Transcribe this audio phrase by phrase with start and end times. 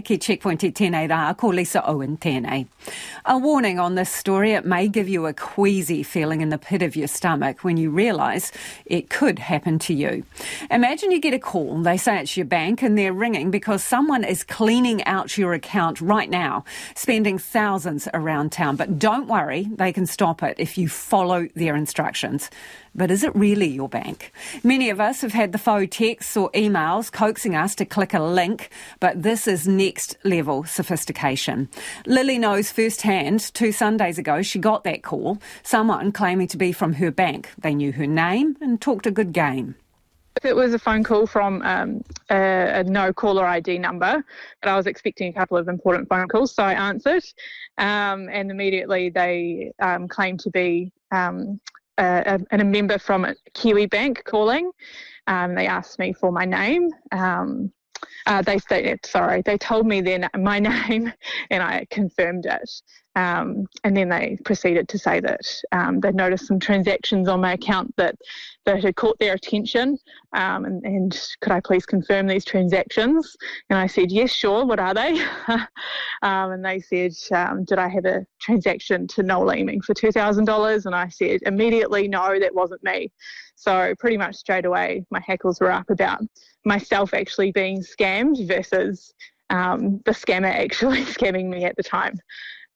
[0.00, 2.66] Ki checkpoint tēnei rā, ko Lisa Owen tēnei.
[3.26, 6.80] A warning on this story, it may give you a queasy feeling in the pit
[6.80, 8.52] of your stomach when you realise
[8.86, 10.24] it could happen to you.
[10.70, 14.24] Imagine you get a call, they say it's your bank and they're ringing because someone
[14.24, 16.64] is cleaning out your account right now,
[16.94, 18.76] spending thousands around town.
[18.76, 22.48] But don't worry, they can stop it if you follow their instructions.
[22.94, 24.32] But is it really your bank?
[24.62, 28.20] Many of us have had the faux texts or emails coaxing us to click a
[28.20, 28.68] link,
[29.00, 31.68] but this is next level sophistication.
[32.06, 36.94] Lily knows firsthand two Sundays ago she got that call, someone claiming to be from
[36.94, 37.50] her bank.
[37.58, 39.74] They knew her name and talked a good game.
[40.42, 44.24] It was a phone call from um, a, a, no caller ID number,
[44.60, 47.24] but I was expecting a couple of important phone calls, so I answered.
[47.76, 51.60] Um, and immediately they um, claimed to be um,
[51.98, 54.70] a, a, a member from Kiwi Bank calling.
[55.26, 56.90] Um, they asked me for my name.
[57.12, 57.72] Um,
[58.26, 61.12] uh, they stated, sorry, they told me then my name
[61.50, 62.70] and I confirmed it.
[63.14, 65.40] Um, and then they proceeded to say that
[65.72, 68.14] um, they'd noticed some transactions on my account that,
[68.64, 69.98] that had caught their attention
[70.32, 73.36] um, and, and, could I please confirm these transactions?
[73.68, 75.24] And I said, yes, sure, what are they?
[76.22, 80.86] Um, and they said, um, did I have a transaction to Noel Leeming for $2,000?
[80.86, 83.10] And I said, immediately, no, that wasn't me.
[83.56, 86.20] So pretty much straight away, my hackles were up about
[86.64, 89.12] myself actually being scammed versus
[89.50, 92.14] um, the scammer actually scamming me at the time.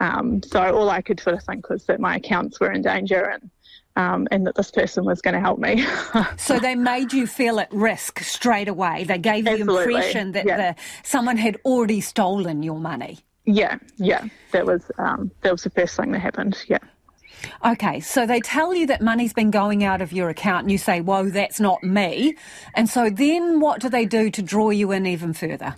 [0.00, 3.22] Um, so all I could sort of think was that my accounts were in danger
[3.22, 3.50] and
[3.96, 5.86] um, and that this person was going to help me.
[6.36, 9.04] so they made you feel at risk straight away.
[9.04, 10.56] They gave you the impression that yeah.
[10.56, 13.20] the, someone had already stolen your money.
[13.46, 16.62] Yeah, yeah, that was um, that was the first thing that happened.
[16.68, 16.78] Yeah.
[17.64, 20.78] Okay, so they tell you that money's been going out of your account, and you
[20.78, 22.34] say, "Whoa, that's not me."
[22.74, 25.76] And so then, what do they do to draw you in even further?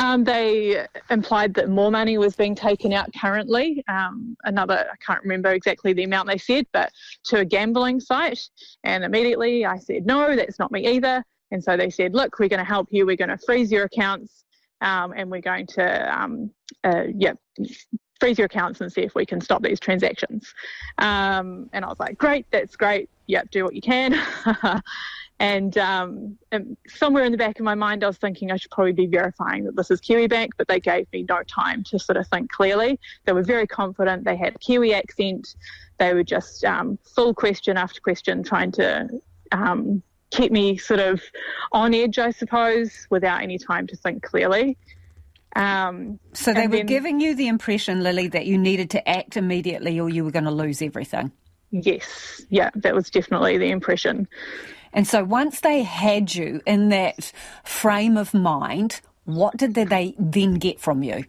[0.00, 3.84] Um, they implied that more money was being taken out currently.
[3.86, 6.90] Um, another, I can't remember exactly the amount they said, but
[7.24, 8.40] to a gambling site.
[8.82, 11.22] And immediately I said, no, that's not me either.
[11.50, 13.04] And so they said, look, we're going to help you.
[13.04, 14.44] We're going to freeze your accounts
[14.80, 16.50] um, and we're going to, um,
[16.82, 17.34] uh, yeah,
[18.20, 20.54] freeze your accounts and see if we can stop these transactions.
[20.96, 23.10] Um, and I was like, great, that's great.
[23.26, 24.18] Yep, do what you can.
[25.40, 28.70] And, um, and, somewhere in the back of my mind, I was thinking I should
[28.70, 31.98] probably be verifying that this is Kiwi Bank, but they gave me no time to
[31.98, 33.00] sort of think clearly.
[33.24, 34.24] They were very confident.
[34.24, 35.56] They had Kiwi accent.
[35.98, 39.08] They were just um, full question after question, trying to
[39.50, 41.22] um, keep me sort of
[41.72, 44.76] on edge, I suppose, without any time to think clearly.
[45.56, 49.38] Um, so they were then, giving you the impression, Lily, that you needed to act
[49.38, 51.32] immediately or you were going to lose everything.
[51.70, 54.28] Yes, yeah, that was definitely the impression.
[54.92, 57.32] And so once they had you in that
[57.64, 61.24] frame of mind, what did they then get from you?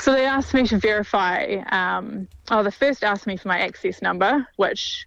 [0.00, 1.62] So they asked me to verify.
[1.70, 5.06] Um, oh, they first asked me for my access number, which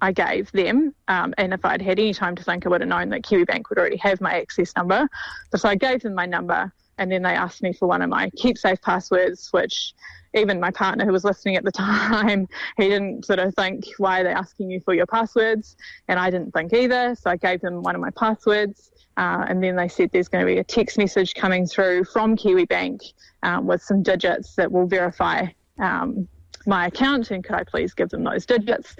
[0.00, 0.94] I gave them.
[1.08, 3.44] Um, and if I'd had any time to think, I would have known that Kiwi
[3.44, 5.08] Bank would already have my access number.
[5.50, 8.08] But so I gave them my number, and then they asked me for one of
[8.08, 9.94] my keep safe passwords, which
[10.34, 14.20] even my partner who was listening at the time, he didn't sort of think, why
[14.20, 15.76] are they asking you for your passwords?
[16.08, 17.14] And I didn't think either.
[17.14, 18.90] So I gave them one of my passwords.
[19.16, 22.36] Uh, and then they said there's going to be a text message coming through from
[22.36, 23.00] Kiwi Bank
[23.42, 25.46] um, with some digits that will verify
[25.78, 26.28] um,
[26.66, 27.30] my account.
[27.30, 28.94] And could I please give them those digits?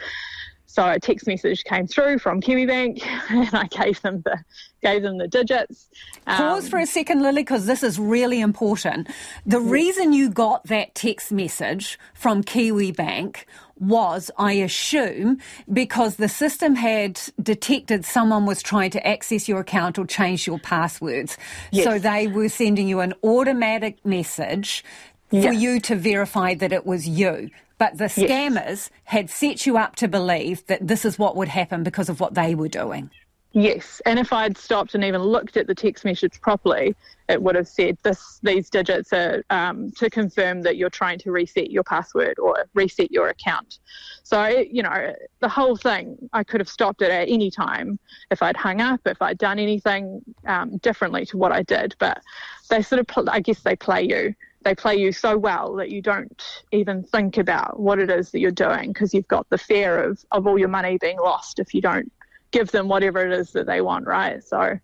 [0.77, 4.37] So a text message came through from KiwiBank, and I gave them the
[4.83, 5.89] gave them the digits.
[6.27, 9.09] Um, Pause for a second, Lily, because this is really important.
[9.47, 13.45] The reason you got that text message from KiwiBank
[13.79, 15.39] was, I assume,
[15.73, 20.59] because the system had detected someone was trying to access your account or change your
[20.59, 21.39] passwords.
[21.73, 21.85] Yes.
[21.85, 24.85] So they were sending you an automatic message
[25.31, 27.51] for you to verify that it was you.
[27.79, 28.91] But the scammers yes.
[29.05, 32.35] had set you up to believe that this is what would happen because of what
[32.35, 33.11] they were doing.
[33.53, 36.95] Yes, and if I'd stopped and even looked at the text message properly,
[37.27, 41.33] it would have said this: these digits are um, to confirm that you're trying to
[41.33, 43.79] reset your password or reset your account.
[44.25, 47.99] So you know, the whole thing, I could have stopped it at any time
[48.31, 51.95] if I'd hung up, if I'd done anything um, differently to what I did.
[51.99, 52.21] But
[52.69, 54.35] they sort of, I guess, they play you
[54.67, 58.41] they play you so well that you don't even think about what it is that
[58.41, 61.73] you're doing because you've got the fear of, of all your money being lost if
[61.73, 62.11] you don't
[62.51, 64.43] give them whatever it is that they want, right?
[64.43, 64.77] So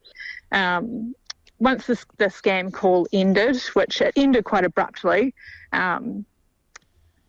[0.52, 1.16] um,
[1.58, 5.34] once this, the scam call ended, which it ended quite abruptly,
[5.72, 6.24] um,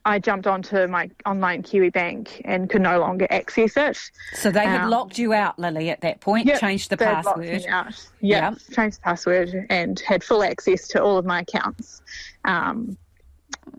[0.06, 3.98] I jumped onto my online Kiwi Bank and could no longer access it.
[4.34, 7.46] So they had Um, locked you out, Lily, at that point, Yep, changed the password.
[7.46, 8.08] me out.
[8.20, 8.60] Yeah, Yep.
[8.74, 12.02] changed the password and had full access to all of my accounts.
[12.44, 12.98] Um,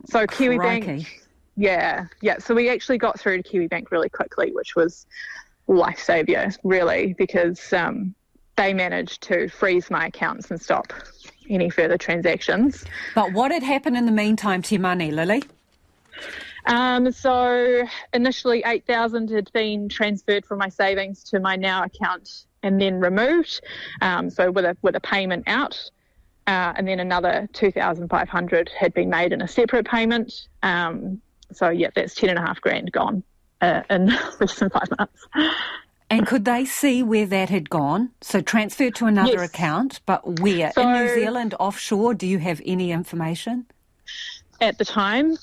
[0.06, 0.86] so Kiwi Crikey.
[0.86, 1.22] Bank,
[1.56, 2.38] yeah, yeah.
[2.38, 5.06] So we actually got through to Kiwi Bank really quickly, which was
[5.66, 8.14] life savior, really, because um,
[8.56, 10.90] they managed to freeze my accounts and stop
[11.50, 12.82] any further transactions.
[13.14, 15.42] But what had happened in the meantime to your money, Lily?
[16.66, 22.46] Um, so initially, eight thousand had been transferred from my savings to my now account
[22.62, 23.60] and then removed.
[24.00, 25.76] Um, so with a with a payment out,
[26.46, 30.32] uh, and then another two thousand five hundred had been made in a separate payment.
[30.62, 31.20] Um,
[31.52, 33.22] so yeah, that's ten and a half grand gone
[33.60, 34.06] uh, in
[34.40, 35.26] less than five months.
[36.10, 38.10] And could they see where that had gone?
[38.20, 39.50] So transferred to another Yes.
[39.50, 40.72] account, but where?
[40.76, 42.14] in New Zealand, offshore?
[42.14, 43.66] Do you have any information?
[44.60, 45.36] At the time,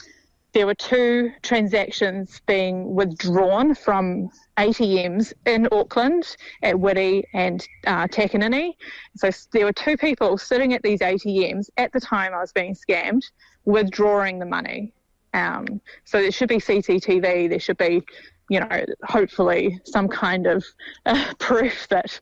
[0.53, 8.73] there were two transactions being withdrawn from ATMs in Auckland at Wiri and uh, Takanini.
[9.15, 12.75] So there were two people sitting at these ATMs at the time I was being
[12.75, 13.23] scammed,
[13.65, 14.93] withdrawing the money.
[15.33, 17.49] Um, so there should be CCTV.
[17.49, 18.01] There should be,
[18.49, 20.65] you know, hopefully some kind of
[21.05, 22.19] uh, proof that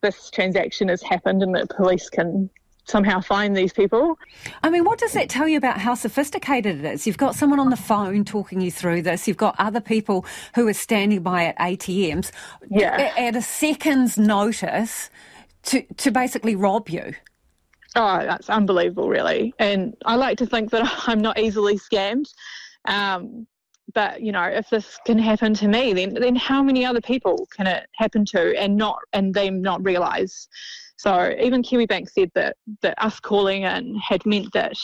[0.00, 2.48] this transaction has happened and that police can
[2.86, 4.18] somehow find these people.
[4.62, 7.06] I mean, what does that tell you about how sophisticated it is?
[7.06, 9.26] You've got someone on the phone talking you through this.
[9.26, 10.24] You've got other people
[10.54, 12.30] who are standing by at ATMs
[12.70, 13.12] Yeah.
[13.16, 15.10] at a second's notice
[15.64, 17.14] to, to basically rob you.
[17.96, 19.54] Oh, that's unbelievable, really.
[19.58, 22.32] And I like to think that I'm not easily scammed.
[22.84, 23.46] Um,
[23.94, 27.46] but you know, if this can happen to me, then then how many other people
[27.56, 30.48] can it happen to and not and them not realise?
[30.96, 34.76] So even Kiwi Bank said that that us calling in had meant that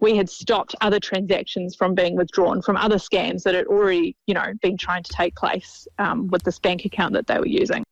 [0.00, 4.34] we had stopped other transactions from being withdrawn from other scams that had already, you
[4.34, 7.84] know, been trying to take place um, with this bank account that they were using.